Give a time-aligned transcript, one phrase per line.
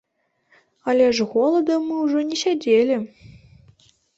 [0.93, 2.95] Але ж голадам мы ўжо не сядзелі.